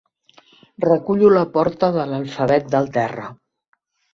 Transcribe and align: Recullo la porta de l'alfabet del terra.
Recullo 0.85 1.29
la 1.35 1.43
porta 1.57 1.91
de 1.99 2.07
l'alfabet 2.13 2.73
del 2.77 2.91
terra. 2.99 3.29